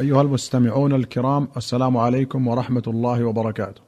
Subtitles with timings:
[0.00, 3.80] أيها المستمعون الكرام السلام عليكم ورحمة الله وبركاته.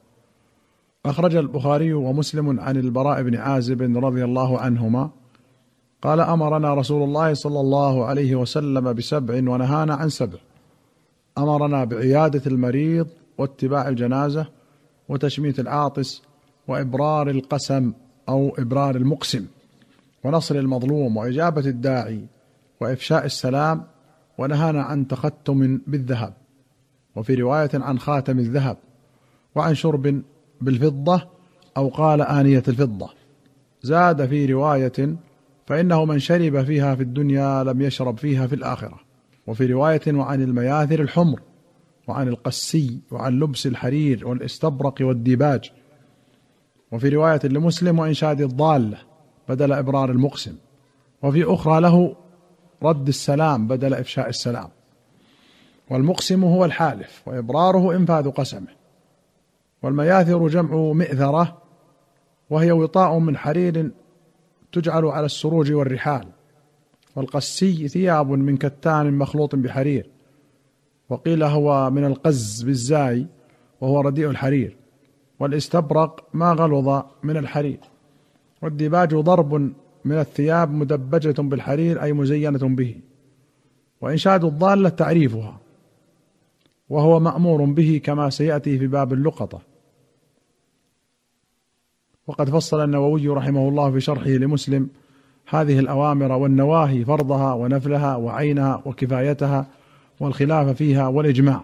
[1.07, 5.11] أخرج البخاري ومسلم عن البراء بن عازب رضي الله عنهما
[6.03, 10.39] قال أمرنا رسول الله صلى الله عليه وسلم بسبع ونهانا عن سبع.
[11.39, 13.07] أمرنا بعيادة المريض
[13.39, 14.47] واتباع الجنازة
[15.09, 16.23] وتشميت العاطس
[16.69, 17.93] وإبرار القسم
[18.29, 19.47] أو إبرار المقسم
[20.25, 22.27] ونصر المظلوم وإجابة الداعي
[22.81, 23.92] وإفشاء السلام
[24.39, 26.35] ونهانا عن تختم بالذهب.
[27.17, 28.77] وفي رواية عن خاتم الذهب
[29.55, 30.23] وعن شرب
[30.61, 31.23] بالفضة
[31.77, 33.11] أو قال آنية الفضة.
[33.83, 35.17] زاد في رواية
[35.67, 39.01] فإنه من شرب فيها في الدنيا لم يشرب فيها في الآخرة.
[39.47, 41.41] وفي رواية وعن المياثر الحمر
[42.09, 45.71] وعن القسي وعن لبس الحرير والاستبرق والديباج.
[46.93, 48.99] وفي رواية لمسلم وإنشاد الضاله
[49.49, 50.55] بدل إبرار المقسم.
[51.23, 52.17] وفي أخرى له
[52.83, 54.69] رد السلام بدل إفشاء السلام.
[55.91, 58.69] والمقسم هو الحالف وإبراره إنفاذ قسمه.
[59.83, 61.63] والمياثر جمع مئذرة
[62.51, 63.91] وهي وطاء من حرير
[64.73, 66.27] تجعل على السروج والرحال.
[67.17, 70.11] والقسي ثياب من كتان مخلوط بحرير.
[71.11, 73.27] وقيل هو من القز بالزاي
[73.81, 74.77] وهو رديء الحرير.
[75.41, 77.81] والاستبرق ما غلظ من الحرير.
[78.63, 79.73] والديباج ضرب
[80.05, 82.97] من الثياب مدبجة بالحرير أي مزينة به.
[84.01, 85.61] وإنشاد الضالة تعريفها
[86.89, 89.61] وهو مأمور به كما سيأتي في باب اللقطة.
[92.27, 94.89] وقد فصل النووي رحمه الله في شرحه لمسلم
[95.49, 99.67] هذه الأوامر والنواهي فرضها ونفلها وعينها وكفايتها
[100.21, 101.63] والخلاف فيها والإجماع.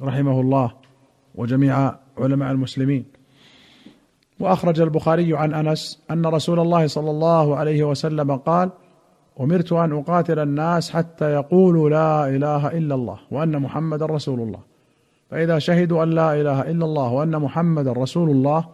[0.00, 0.72] رحمه الله
[1.34, 3.17] وجميع علماء المسلمين.
[4.40, 8.70] وأخرج البخاري عن أنس أن رسول الله صلى الله عليه وسلم قال
[9.40, 14.60] أمرت أن أقاتل الناس حتى يقولوا لا إله إلا الله وأن محمدا رسول الله.
[15.30, 18.64] فإذا شهدوا أن لا إله إلا الله وأن محمدا رسول الله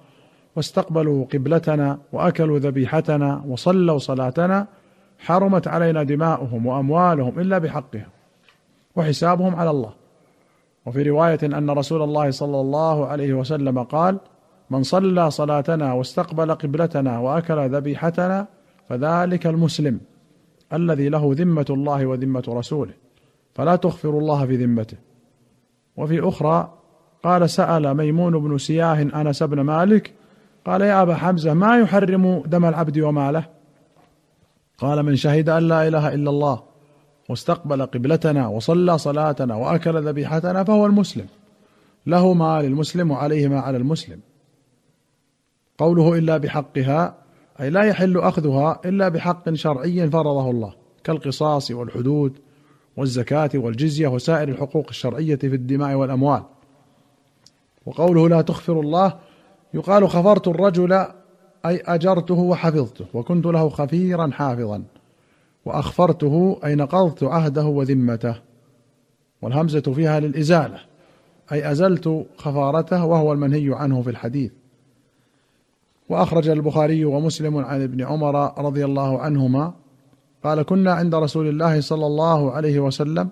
[0.56, 4.66] واستقبلوا قبلتنا وأكلوا ذبيحتنا وصلوا صلاتنا
[5.18, 8.06] حرمت علينا دماؤهم وأموالهم إلا بحقها
[8.96, 9.92] وحسابهم على الله.
[10.86, 14.18] وفي رواية أن رسول الله صلى الله عليه وسلم قال
[14.70, 18.46] من صلى صلاتنا واستقبل قبلتنا وأكل ذبيحتنا
[18.88, 20.00] فذلك المسلم
[20.72, 22.92] الذي له ذمة الله وذمة رسوله
[23.54, 24.96] فلا تغفر الله في ذمته.
[25.96, 26.72] وفي أخرى
[27.24, 30.12] قال سأل ميمون بن سياه أنس بن مالك
[30.64, 33.44] قال يا أبا حمزة ما يحرم دم العبد وماله؟
[34.78, 36.62] قال من شهد أن لا إله إلا الله
[37.28, 41.26] واستقبل قبلتنا وصلى صلاتنا وأكل ذبيحتنا فهو المسلم
[42.06, 44.20] له ما للمسلم وعليه ما على المسلم.
[45.78, 47.14] قوله إلا بحقها
[47.60, 50.74] أي لا يحل أخذها إلا بحق شرعي فرضه الله
[51.04, 52.38] كالقصاص والحدود
[52.96, 56.42] والزكاة والجزية وسائر الحقوق الشرعية في الدماء والأموال.
[57.86, 59.14] وقوله لا تخفر الله
[59.74, 60.92] يقال خفرت الرجل
[61.66, 64.84] أي أجرته وحفظته وكنت له خفيرا حافظا
[65.64, 68.36] وأخفرته أي نقضت عهده وذمته.
[69.42, 70.80] والهمزة فيها للإزالة
[71.52, 74.52] أي أزلت خفارته وهو المنهي عنه في الحديث.
[76.08, 79.72] وأخرج البخاري ومسلم عن ابن عمر رضي الله عنهما
[80.44, 83.28] قال كنا عند رسول الله صلى الله عليه وسلم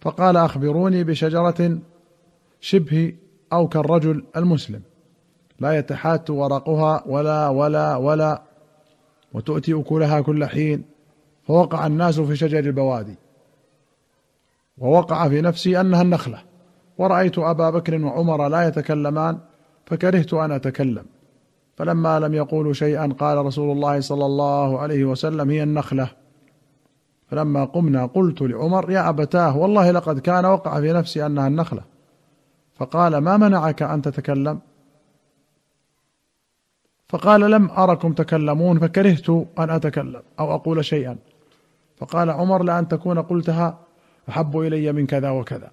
[0.00, 1.78] فقال أخبروني بشجرة
[2.60, 3.14] شبه
[3.52, 4.82] أو كالرجل المسلم
[5.60, 8.42] لا يتحات ورقها ولا ولا ولا
[9.32, 10.84] وتؤتي أكلها كل حين
[11.46, 13.18] فوقع الناس في شجر البوادي
[14.78, 16.42] ووقع في نفسي أنها النخلة
[16.98, 19.38] ورأيت أبا بكر وعمر لا يتكلمان
[19.86, 21.04] فكرهت أن أتكلم
[21.76, 26.08] فلما لم يقولوا شيئا قال رسول الله صلى الله عليه وسلم هي النخلة.
[27.30, 31.82] فلما قمنا قلت لعمر يا أبتاه والله لقد كان وقع في نفسي أنها النخلة.
[32.74, 34.60] فقال ما منعك أن تتكلم؟
[37.08, 41.16] فقال لم أركم تكلمون فكرهت أن أتكلم أو أقول شيئا.
[41.96, 43.78] فقال عمر لأن تكون قلتها
[44.28, 45.70] أحب إلي من كذا وكذا.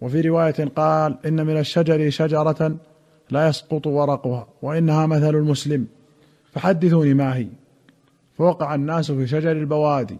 [0.00, 2.76] وفي رواية قال إن من الشجر شجرة
[3.30, 5.86] لا يسقط ورقها وإنها مثل المسلم.
[6.52, 7.48] فحدثوني ما هي؟
[8.38, 10.18] فوقع الناس في شجر البوادي.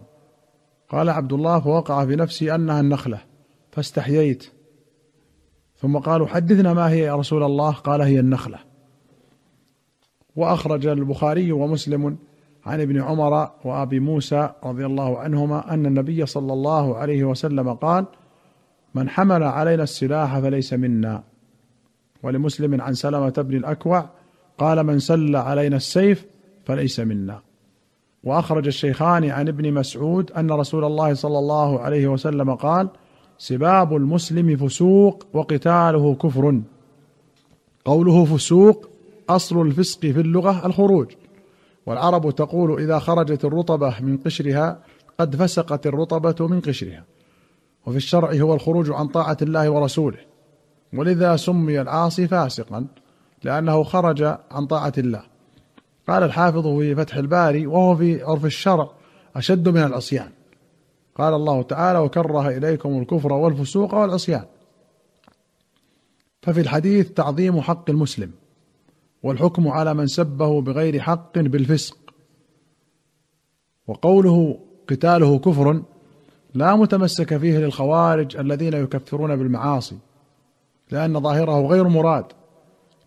[0.89, 3.21] قال عبد الله فوقع في نفسي أنها النخلة
[3.71, 4.49] فاستحييت.
[5.77, 8.59] ثم قالوا حدثنا ما هي يا رسول الله؟ قال هي النخلة.
[10.35, 12.17] وأخرج البخاري ومسلم
[12.65, 18.05] عن ابن عمر وأبي موسى رضي الله عنهما أن النبي صلى الله عليه وسلم قال
[18.95, 21.23] من حمل علينا السلاح فليس منا.
[22.23, 24.09] ولمسلم عن سلمة بن الأكوع
[24.57, 26.25] قال من سل علينا السيف
[26.65, 27.41] فليس منا.
[28.23, 32.89] وأخرج الشيخان عن ابن مسعود أن رسول الله صلى الله عليه وسلم قال
[33.37, 36.61] سباب المسلم فسوق وقتاله كفر.
[37.85, 38.89] قوله فسوق
[39.29, 41.11] أصل الفسق في اللغة الخروج.
[41.85, 44.79] والعرب تقول إذا خرجت الرطبة من قشرها
[45.19, 47.03] قد فسقت الرطبة من قشرها.
[47.85, 50.32] وفي الشرع هو الخروج عن طاعة الله ورسوله.
[50.93, 52.87] ولذا سمي العاصي فاسقا
[53.43, 55.23] لأنه خرج عن طاعة الله.
[56.07, 58.89] قال الحافظ في فتح الباري وهو في عرف الشرع
[59.35, 60.29] أشد من العصيان.
[61.15, 64.45] قال الله تعالى وكره إليكم الكفر والفسوق والعصيان
[66.41, 68.31] ففي الحديث تعظيم حق المسلم
[69.23, 71.97] والحكم على من سبه بغير حق بالفسق.
[73.87, 74.59] وقوله
[74.89, 75.81] قتاله كفر
[76.53, 79.97] لا متمسك فيه للخوارج الذين يكفرون بالمعاصي.
[80.93, 82.25] لأن ظاهره غير مراد.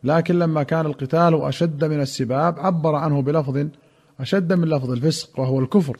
[0.05, 3.67] لكن لما كان القتال أشد من السباب عبر عنه بلفظ
[4.21, 5.97] أشد من لفظ الفسق وهو الكفر.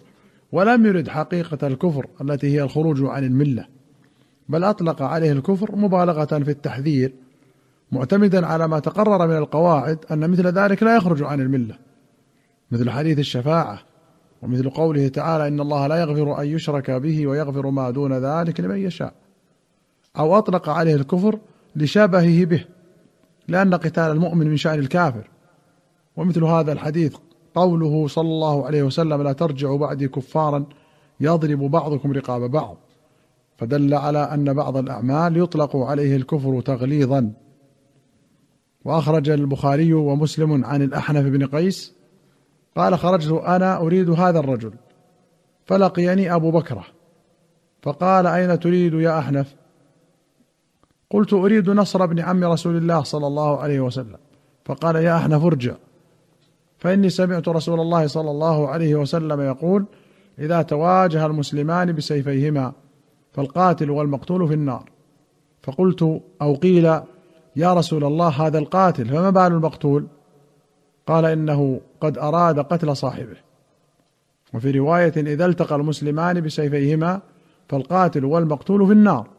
[0.53, 3.67] ولم يرد حقيقة الكفر التي هي الخروج عن الملة.
[4.49, 7.12] بل أطلق عليه الكفر مبالغة في التحذير
[7.93, 11.79] معتمدا على ما تقرر من القواعد أن مثل ذلك لا يخرج عن الملة.
[12.71, 13.79] مثل حديث الشفاعة
[14.43, 18.79] ومثل قوله تعالى إن الله لا يغفر أن يشرك به ويغفر ما دون ذلك لمن
[18.79, 19.15] يشاء.
[20.19, 21.38] أو أطلق عليه الكفر
[21.76, 22.64] لشبهه به
[23.49, 25.31] لأن قتال المؤمن من شأن الكافر.
[26.17, 27.17] ومثل هذا الحديث
[27.55, 30.67] قوله صلى الله عليه وسلم لا ترجعوا بعدي كفارا
[31.20, 32.76] يضرب بعضكم رقاب بعض
[33.58, 37.32] فدل على أن بعض الأعمال يطلق عليه الكفر تغليظا.
[38.84, 41.94] وأخرج البخاري ومسلم عن الأحنف بن قيس
[42.76, 44.73] قال خرجت أنا أريد هذا الرجل
[45.67, 46.84] فلقيني أبو بكرة
[47.82, 49.56] فقال أين تريد يا أحنف؟
[51.11, 54.17] قلت أريد نصر بن عم رسول الله صلى الله عليه وسلم.
[54.64, 55.75] فقال يا احنف ارجع
[56.79, 59.85] فإني سمعت رسول الله صلى الله عليه وسلم يقول
[60.38, 62.73] إذا تواجه المسلمان بسيفيهما
[63.32, 64.91] فالقاتل والمقتول في النار.
[65.62, 66.85] فقلت أو قيل
[67.56, 70.06] يا رسول الله هذا القاتل فما بال المقتول؟
[71.06, 73.37] قال إنه قد أراد قتل صاحبه.
[74.55, 77.20] وفي رواية إذا التقى المسلمان بسيفيهما
[77.69, 79.36] فالقاتل والمقتول في النار.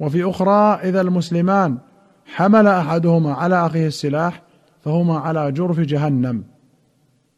[0.00, 1.78] وفي أخرى إذا المسلمان
[2.26, 4.42] حمل أحدهما على أخيه السلاح
[4.84, 6.44] فهما على جرف جهنم.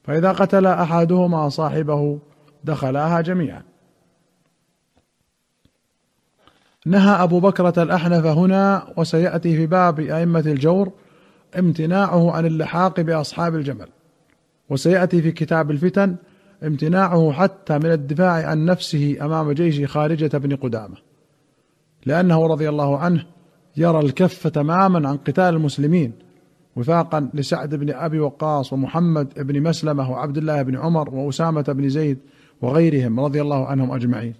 [0.04, 2.18] فإذا قتل أحدهما صاحبه
[2.64, 3.62] دخلاها جميعا.
[6.86, 10.92] نهى أبو بكرة الأحنف هنا وسيأتي في باب أئمة الجور
[11.58, 13.88] امتناعه عن اللحاق بأصحاب الجمل.
[14.70, 16.16] وسيأتي في كتاب الفتن
[16.64, 21.07] امتناعه حتى من الدفاع عن نفسه أمام جيش خارجة بن قدامة.
[22.06, 23.26] لأنه رضي الله عنه
[23.76, 26.12] يرى الكف تماما عن قتال المسلمين
[26.76, 32.18] وفاقا لسعد بن أبي وقاص ومحمد بن مسلمة وعبد الله بن عمر وأسامة بن زيد
[32.62, 34.34] وغيرهم رضي الله عنهم أجمعين.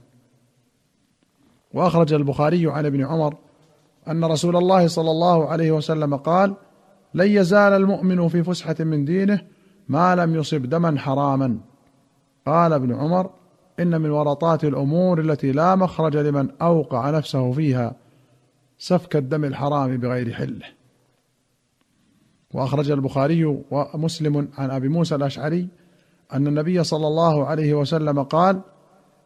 [1.75, 3.35] وأخرج البخاري عن ابن عمر
[4.09, 6.55] أن رسول الله صلى الله عليه وسلم قال:
[7.15, 9.41] لن يزال المؤمن في فسحة من دينه
[9.89, 11.59] ما لم يصب دما حراما.
[12.47, 13.31] قال ابن عمر:
[13.81, 17.97] إن من ورطات الأمور التي لا مخرج لمن أوقع نفسه فيها
[18.79, 20.67] سفك الدم الحرام بغير حله.
[22.55, 25.69] وأخرج البخاري ومسلم عن أبي موسى الأشعري
[26.33, 28.61] أن النبي صلى الله عليه وسلم قال: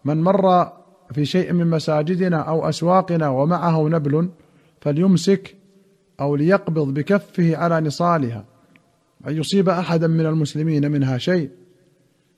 [0.05, 0.73] من مر
[1.13, 4.31] في شيء من مساجدنا أو أسواقنا ومعه نبل
[4.81, 5.57] فليمسك
[6.21, 8.45] أو ليقبض بكفه على نصالها
[9.29, 11.51] أن يصيب أحدا من المسلمين منها شيء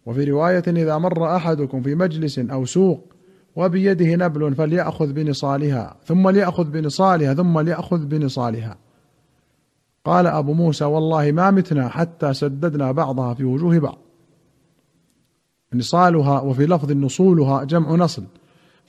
[0.06, 3.14] وفي رواية إذا مر أحدكم في مجلس أو سوق
[3.56, 8.76] وبيده نبل فليأخذ بنصالها ثم ليأخذ بنصالها ثم ليأخذ بنصالها.
[10.04, 13.99] قال أبو موسى والله ما متنا حتى سددنا بعضها في وجوه بعض.
[15.75, 18.25] نصالها وفي لفظ نصولها جمع نصل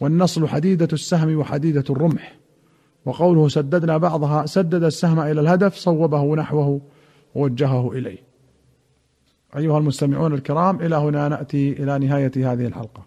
[0.01, 2.39] والنصل حديدة السهم وحديدة الرمح.
[3.05, 6.81] وقوله سددنا بعضها سدد السهم إلى الهدف صوبه نحوه
[7.36, 8.35] ووجهه إليه.
[9.58, 13.06] أيها المستمعون الكرام إلى هنا نأتي إلى نهاية هذه الحلقة.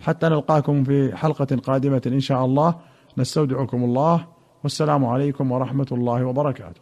[0.00, 2.74] حتى نلقاكم في حلقة قادمة إن شاء الله.
[3.18, 4.26] نستودعكم الله.
[4.62, 6.80] والسلام عليكم ورحمة الله وبركاته.